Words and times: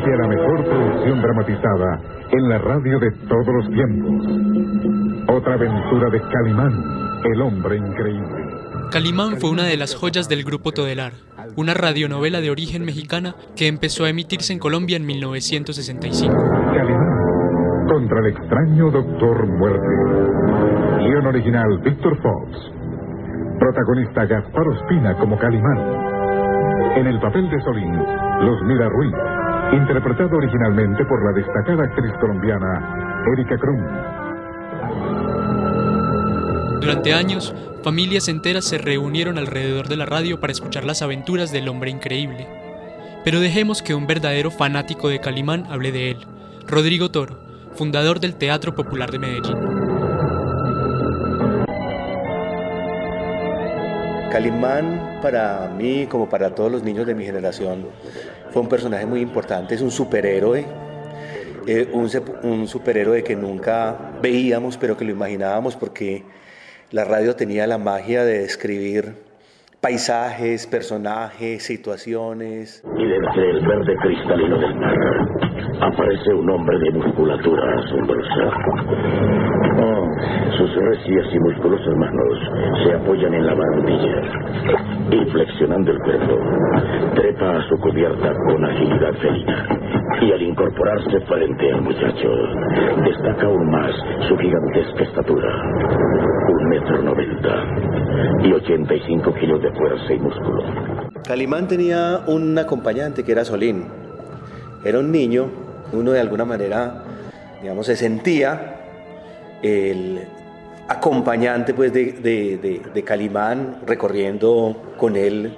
ficción 0.00 1.20
dramatizada 1.20 2.00
en 2.32 2.48
la 2.48 2.58
radio 2.58 2.98
de 2.98 3.10
todos 3.28 3.46
los 3.46 3.68
tiempos. 3.68 4.26
Otra 5.28 5.54
aventura 5.54 6.10
de 6.10 6.20
Calimán, 6.20 7.20
el 7.24 7.42
hombre 7.42 7.76
increíble. 7.76 8.46
Calimán 8.90 9.38
fue 9.38 9.50
una 9.50 9.64
de 9.64 9.76
las 9.76 9.94
joyas 9.94 10.28
del 10.28 10.44
grupo 10.44 10.72
Todelar, 10.72 11.12
una 11.56 11.74
radionovela 11.74 12.40
de 12.40 12.50
origen 12.50 12.84
mexicana 12.84 13.34
que 13.56 13.68
empezó 13.68 14.04
a 14.04 14.10
emitirse 14.10 14.52
en 14.52 14.58
Colombia 14.58 14.96
en 14.96 15.06
1965. 15.06 16.34
Calimán, 16.74 17.86
contra 17.88 18.20
el 18.20 18.26
extraño 18.26 18.90
Doctor 18.90 19.46
Muerte. 19.46 19.86
Guión 20.98 21.26
original 21.26 21.78
Víctor 21.84 22.16
Fox. 22.22 22.58
Protagonista 23.58 24.24
Gaspar 24.24 24.68
Ospina 24.68 25.16
como 25.18 25.38
Calimán. 25.38 25.78
En 26.96 27.06
el 27.06 27.20
papel 27.20 27.48
de 27.50 27.60
Solín, 27.62 27.92
Luzmila 28.40 28.88
Ruiz, 28.88 29.14
interpretado 29.72 30.36
originalmente 30.36 31.04
por 31.04 31.24
la 31.24 31.32
destacada 31.32 31.84
actriz 31.84 32.12
colombiana 32.20 33.22
Erika 33.32 33.56
Krum. 33.58 33.80
Durante 36.80 37.12
años, 37.12 37.54
familias 37.84 38.28
enteras 38.28 38.64
se 38.64 38.78
reunieron 38.78 39.38
alrededor 39.38 39.88
de 39.88 39.96
la 39.96 40.06
radio 40.06 40.40
para 40.40 40.52
escuchar 40.52 40.84
las 40.84 41.02
aventuras 41.02 41.52
del 41.52 41.68
hombre 41.68 41.90
increíble. 41.90 42.48
Pero 43.22 43.38
dejemos 43.38 43.82
que 43.82 43.94
un 43.94 44.06
verdadero 44.06 44.50
fanático 44.50 45.08
de 45.08 45.20
Calimán 45.20 45.66
hable 45.70 45.92
de 45.92 46.12
él, 46.12 46.18
Rodrigo 46.66 47.10
Toro, 47.10 47.38
fundador 47.74 48.18
del 48.18 48.34
Teatro 48.34 48.74
Popular 48.74 49.10
de 49.10 49.18
Medellín. 49.18 49.89
Calimán 54.30 55.18
para 55.20 55.68
mí, 55.76 56.06
como 56.06 56.28
para 56.28 56.54
todos 56.54 56.70
los 56.70 56.84
niños 56.84 57.06
de 57.06 57.14
mi 57.14 57.24
generación, 57.24 57.86
fue 58.50 58.62
un 58.62 58.68
personaje 58.68 59.04
muy 59.04 59.20
importante, 59.20 59.74
es 59.74 59.82
un 59.82 59.90
superhéroe, 59.90 60.64
eh, 61.66 61.88
un, 61.92 62.08
un 62.44 62.68
superhéroe 62.68 63.24
que 63.24 63.34
nunca 63.34 64.12
veíamos, 64.22 64.76
pero 64.76 64.96
que 64.96 65.04
lo 65.04 65.10
imaginábamos 65.10 65.76
porque 65.76 66.24
la 66.92 67.04
radio 67.04 67.34
tenía 67.34 67.66
la 67.66 67.78
magia 67.78 68.24
de 68.24 68.38
describir 68.38 69.14
paisajes, 69.80 70.66
personajes, 70.66 71.64
situaciones. 71.64 72.84
Y 72.96 73.04
cristalino 74.02 75.49
aparece 75.80 76.34
un 76.34 76.50
hombre 76.50 76.78
de 76.78 76.90
musculatura 76.92 77.78
asombrosa. 77.78 78.50
Oh, 79.82 80.08
sus 80.56 80.74
recias 80.74 81.26
y 81.32 81.38
musculosas 81.38 81.96
manos 81.96 82.38
se 82.84 82.92
apoyan 82.94 83.34
en 83.34 83.46
la 83.46 83.54
barandilla 83.54 84.22
y 85.10 85.30
flexionando 85.30 85.92
el 85.92 85.98
cuerpo, 86.00 86.38
trepa 87.14 87.56
a 87.56 87.68
su 87.68 87.76
cubierta 87.78 88.32
con 88.46 88.64
agilidad 88.64 89.14
felina. 89.14 89.66
Y 90.20 90.32
al 90.32 90.42
incorporarse 90.42 91.20
frente 91.20 91.72
al 91.72 91.82
muchacho, 91.82 92.28
destaca 93.04 93.46
aún 93.46 93.70
más 93.70 93.92
su 94.28 94.36
gigantesca 94.36 95.04
estatura. 95.04 95.48
Un 96.48 96.68
metro 96.68 97.02
noventa 97.02 97.64
y 98.42 98.52
85 98.52 99.34
kilos 99.34 99.62
de 99.62 99.72
fuerza 99.72 100.12
y 100.12 100.18
músculo. 100.18 100.62
Calimán 101.26 101.68
tenía 101.68 102.20
un 102.26 102.58
acompañante 102.58 103.24
que 103.24 103.32
era 103.32 103.44
Solín. 103.44 103.86
Era 104.84 104.98
un 104.98 105.12
niño, 105.12 105.69
uno 105.92 106.12
de 106.12 106.20
alguna 106.20 106.44
manera, 106.44 107.04
digamos, 107.60 107.86
se 107.86 107.96
sentía 107.96 108.76
el 109.62 110.26
acompañante 110.88 111.72
pues 111.74 111.92
de, 111.92 112.12
de, 112.12 112.82
de, 112.92 113.02
Calimán 113.04 113.76
recorriendo 113.86 114.76
con 114.96 115.16
él 115.16 115.56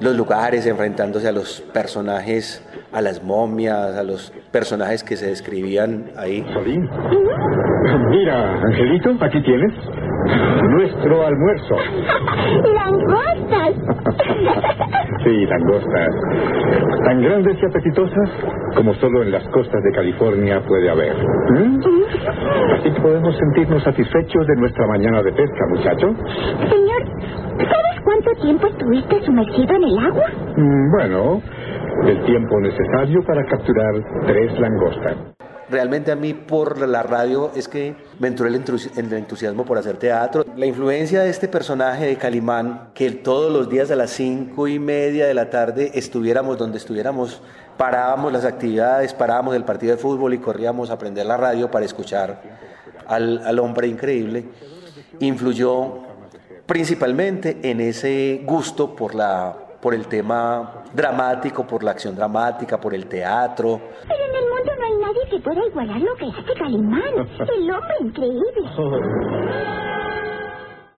los 0.00 0.16
lugares, 0.16 0.66
enfrentándose 0.66 1.28
a 1.28 1.32
los 1.32 1.60
personajes, 1.60 2.66
a 2.90 3.02
las 3.02 3.22
momias, 3.22 3.94
a 3.96 4.02
los 4.02 4.32
personajes 4.50 5.04
que 5.04 5.16
se 5.16 5.26
describían 5.26 6.12
ahí. 6.16 6.42
Solín. 6.54 6.88
Mira, 8.08 8.54
Angelito, 8.54 9.10
aquí 9.20 9.42
tienes 9.42 9.74
nuestro 10.70 11.26
almuerzo. 11.26 11.76
¡Langostas! 12.74 13.74
sí, 15.30 15.46
langostas. 15.46 16.14
Tan 17.04 17.22
grandes 17.22 17.56
y 17.62 17.66
apetitosas 17.66 18.30
como 18.74 18.94
solo 18.94 19.22
en 19.22 19.32
las 19.32 19.44
costas 19.48 19.82
de 19.82 19.92
California 19.92 20.60
puede 20.66 20.90
haber. 20.90 21.16
¿Mm? 21.50 21.80
Así 22.74 22.90
podemos 23.00 23.36
sentirnos 23.36 23.82
satisfechos 23.82 24.46
de 24.46 24.56
nuestra 24.56 24.86
mañana 24.86 25.22
de 25.22 25.32
pesca, 25.32 25.66
muchacho. 25.68 26.14
Señor, 26.68 27.02
¿sabes 27.58 28.00
cuánto 28.04 28.30
tiempo 28.42 28.66
estuviste 28.66 29.22
sumergido 29.22 29.74
en 29.76 29.84
el 29.84 29.98
agua? 29.98 30.26
Mm, 30.56 30.90
bueno, 30.92 31.42
el 32.06 32.24
tiempo 32.24 32.60
necesario 32.60 33.22
para 33.24 33.44
capturar 33.44 33.94
tres 34.26 34.58
langostas 34.60 35.16
realmente 35.70 36.10
a 36.10 36.16
mí 36.16 36.34
por 36.34 36.86
la 36.86 37.02
radio 37.02 37.50
es 37.54 37.68
que 37.68 37.94
me 38.18 38.28
entró 38.28 38.46
el, 38.46 38.54
entusiasmo 38.54 39.64
por 39.64 39.78
hacer 39.78 39.96
teatro. 39.96 40.44
La 40.56 40.66
influencia 40.66 41.22
de 41.22 41.30
este 41.30 41.48
personaje 41.48 42.06
de 42.06 42.16
Calimán, 42.16 42.90
que 42.94 43.10
todos 43.10 43.52
los 43.52 43.68
días 43.68 43.90
a 43.90 43.96
las 43.96 44.10
cinco 44.10 44.68
y 44.68 44.78
media 44.78 45.26
de 45.26 45.34
la 45.34 45.50
tarde 45.50 45.92
estuviéramos 45.94 46.58
donde 46.58 46.78
estuviéramos, 46.78 47.42
parábamos 47.76 48.32
las 48.32 48.44
actividades, 48.44 49.14
parábamos 49.14 49.54
el 49.54 49.64
partido 49.64 49.94
de 49.94 50.02
fútbol 50.02 50.34
y 50.34 50.38
corríamos 50.38 50.90
a 50.90 50.94
aprender 50.94 51.26
la 51.26 51.36
radio 51.36 51.70
para 51.70 51.84
escuchar 51.84 52.42
al, 53.06 53.46
al 53.46 53.58
hombre 53.58 53.86
increíble, 53.86 54.44
influyó 55.20 56.00
principalmente 56.66 57.58
en 57.62 57.80
ese 57.80 58.42
gusto 58.44 58.94
por 58.94 59.14
la 59.14 59.56
por 59.80 59.94
el 59.94 60.06
tema 60.06 60.84
dramático, 60.92 61.66
por 61.66 61.82
la 61.82 61.92
acción 61.92 62.14
dramática, 62.14 62.78
por 62.80 62.94
el 62.94 63.06
teatro. 63.06 63.80
Pero 64.06 64.24
en 64.24 64.34
el 64.34 64.50
mundo 64.50 64.72
no 64.78 64.84
hay 64.84 64.94
nadie 64.94 65.19
que 65.30 65.38
pueda 65.40 65.64
igualar 65.66 66.00
lo 66.00 66.14
que 66.16 66.26
hace 66.26 66.54
Calimán, 66.58 67.02
el 67.56 67.70
hombre 67.70 67.94
increíble. 68.00 68.68